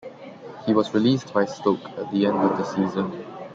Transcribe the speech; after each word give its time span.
He 0.65 0.73
was 0.73 0.95
released 0.95 1.31
by 1.31 1.45
Stoke 1.45 1.87
at 1.95 2.09
the 2.11 2.25
end 2.25 2.39
of 2.39 2.57
the 2.57 2.63
season. 2.63 3.23